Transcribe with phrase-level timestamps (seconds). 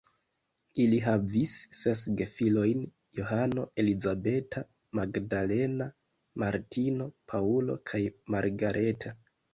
[0.83, 2.81] Ili havis ses gefilojn:
[3.19, 4.63] Johano, Elizabeta,
[5.01, 5.89] Magdalena,
[6.45, 8.03] Martino, Paŭlo kaj
[8.37, 9.19] Margareta.